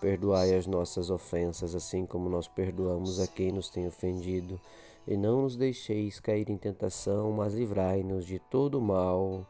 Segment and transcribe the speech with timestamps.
[0.00, 4.60] Perdoai as nossas ofensas, assim como nós perdoamos a quem nos tem ofendido.
[5.06, 9.46] E não nos deixeis cair em tentação, mas livrai-nos de todo mal.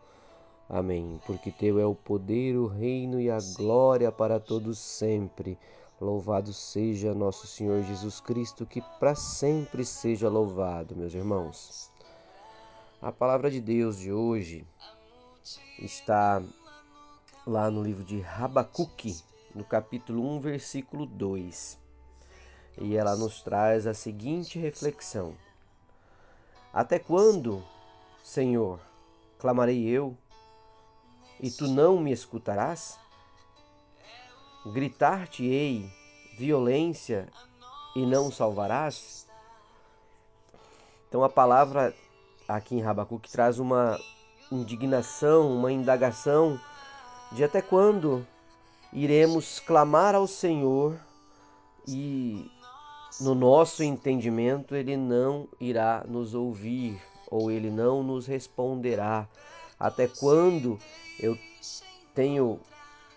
[0.69, 1.20] Amém.
[1.27, 5.59] Porque Teu é o poder, o reino e a glória para todos sempre.
[6.01, 11.91] Louvado seja nosso Senhor Jesus Cristo, que para sempre seja louvado, meus irmãos.
[13.01, 14.66] A palavra de Deus de hoje
[15.78, 16.42] está
[17.47, 19.16] lá no livro de Rabacuque,
[19.55, 21.79] no capítulo 1, versículo 2.
[22.81, 25.34] E ela nos traz a seguinte reflexão:
[26.73, 27.62] Até quando,
[28.23, 28.81] Senhor,
[29.39, 30.17] clamarei eu,
[31.41, 32.98] e tu não me escutarás?
[34.73, 35.89] Gritar-te-ei
[36.37, 37.28] violência
[37.95, 39.28] e não salvarás?
[41.09, 41.95] Então a palavra
[42.48, 43.97] aqui em Rabacuque traz uma
[44.50, 46.59] indignação, uma indagação
[47.31, 48.27] de até quando
[48.95, 50.97] iremos clamar ao Senhor
[51.87, 52.50] e
[53.20, 59.28] no nosso entendimento ele não irá nos ouvir ou ele não nos responderá.
[59.78, 60.78] Até quando
[61.19, 61.37] eu
[62.15, 62.61] tenho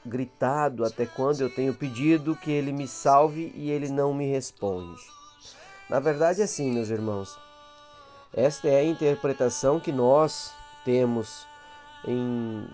[0.04, 5.02] gritado, até quando eu tenho pedido que ele me salve e ele não me responde.
[5.90, 7.38] Na verdade, é assim, meus irmãos.
[8.34, 10.52] Esta é a interpretação que nós
[10.84, 11.46] temos
[12.06, 12.68] em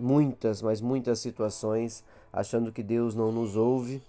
[0.00, 4.02] muitas, mas muitas situações, achando que Deus não nos ouve,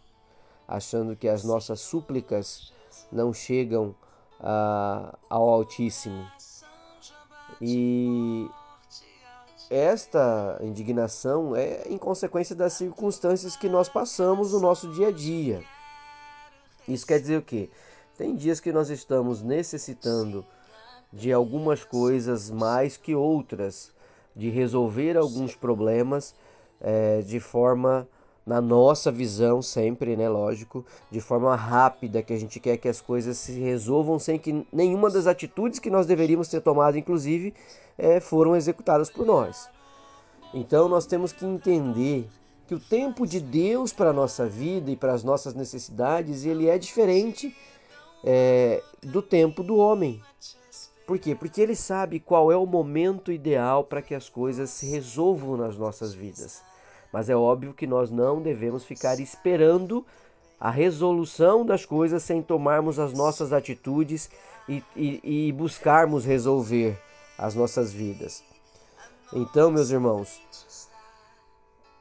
[0.68, 2.74] achando que as nossas súplicas
[3.12, 3.94] não chegam
[4.40, 6.26] ah, ao Altíssimo.
[7.60, 8.50] E
[9.70, 15.64] esta indignação é em consequência das circunstâncias que nós passamos no nosso dia a dia.
[16.88, 17.70] Isso quer dizer o quê?
[18.18, 20.46] Tem dias que nós estamos necessitando
[21.12, 23.92] de algumas coisas mais que outras
[24.36, 26.34] de resolver alguns problemas
[26.80, 28.08] é, de forma,
[28.46, 33.00] na nossa visão sempre, né, lógico, de forma rápida, que a gente quer que as
[33.00, 37.54] coisas se resolvam sem que nenhuma das atitudes que nós deveríamos ter tomado, inclusive,
[37.98, 39.70] é, foram executadas por nós.
[40.54, 42.28] Então nós temos que entender
[42.68, 46.68] que o tempo de Deus para a nossa vida e para as nossas necessidades, ele
[46.68, 47.56] é diferente
[48.24, 50.22] é, do tempo do homem.
[51.06, 51.36] Por quê?
[51.36, 55.76] Porque ele sabe qual é o momento ideal para que as coisas se resolvam nas
[55.76, 56.62] nossas vidas.
[57.12, 60.06] Mas é óbvio que nós não devemos ficar esperando
[60.60, 64.30] a resolução das coisas sem tomarmos as nossas atitudes
[64.70, 66.98] e, e, e buscarmos resolver
[67.38, 68.44] as nossas vidas.
[69.34, 70.40] Então, meus irmãos,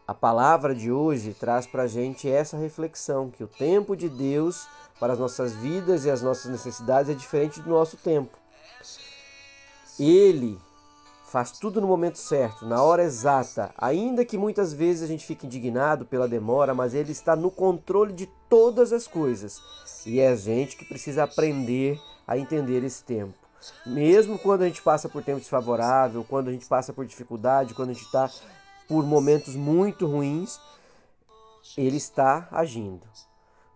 [0.06, 4.66] a palavra de hoje traz para a gente essa reflexão: que o tempo de Deus
[4.98, 8.39] para as nossas vidas e as nossas necessidades é diferente do nosso tempo.
[10.00, 10.58] Ele
[11.26, 15.44] faz tudo no momento certo, na hora exata, ainda que muitas vezes a gente fique
[15.44, 19.60] indignado pela demora, mas ele está no controle de todas as coisas.
[20.06, 23.34] E é a gente que precisa aprender a entender esse tempo.
[23.84, 27.90] Mesmo quando a gente passa por tempo desfavorável, quando a gente passa por dificuldade, quando
[27.90, 28.30] a gente está
[28.88, 30.58] por momentos muito ruins,
[31.76, 33.06] ele está agindo.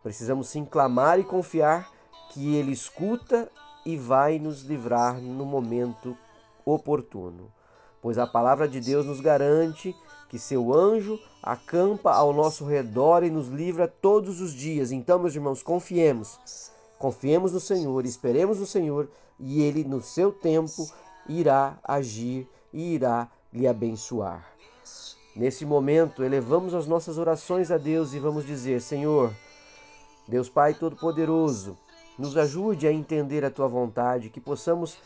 [0.02, 1.92] Precisamos sim clamar e confiar
[2.30, 3.50] que ele escuta
[3.84, 6.16] e vai nos livrar no momento
[6.64, 7.52] oportuno.
[8.00, 9.94] Pois a palavra de Deus nos garante
[10.28, 14.92] que seu anjo acampa ao nosso redor e nos livra todos os dias.
[14.92, 16.38] Então, meus irmãos, confiemos.
[16.98, 19.08] Confiemos no Senhor, esperemos no Senhor
[19.38, 20.88] e ele no seu tempo
[21.28, 24.44] irá agir e irá lhe abençoar.
[25.34, 29.34] Nesse momento, elevamos as nossas orações a Deus e vamos dizer: Senhor,
[30.28, 31.76] Deus Pai Todo-Poderoso,
[32.18, 34.96] nos ajude a entender a tua vontade, que possamos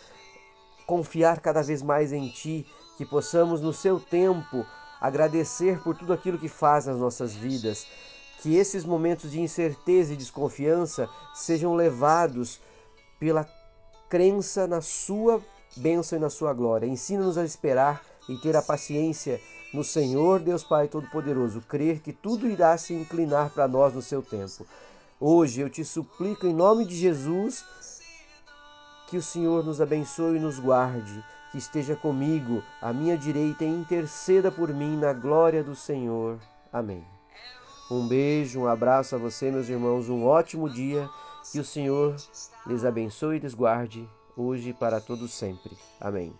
[0.87, 2.67] confiar cada vez mais em ti,
[2.97, 4.65] que possamos no seu tempo
[5.01, 7.87] agradecer por tudo aquilo que faz nas nossas vidas,
[8.43, 12.61] que esses momentos de incerteza e desconfiança sejam levados
[13.19, 13.47] pela
[14.09, 15.43] crença na sua
[15.77, 16.87] bênção e na sua glória.
[16.87, 19.41] Ensina-nos a esperar e ter a paciência
[19.73, 24.23] no Senhor, Deus Pai Todo-Poderoso, crer que tudo irá se inclinar para nós no seu
[24.23, 24.67] tempo.
[25.21, 27.65] Hoje eu te suplico em nome de Jesus
[29.09, 33.69] que o Senhor nos abençoe e nos guarde, que esteja comigo à minha direita e
[33.69, 36.39] interceda por mim na glória do Senhor.
[36.73, 37.05] Amém.
[37.91, 41.09] Um beijo, um abraço a você, meus irmãos, um ótimo dia.
[41.51, 42.15] Que o Senhor
[42.67, 45.77] lhes abençoe e lhes guarde hoje e para todos sempre.
[46.01, 46.33] Amém.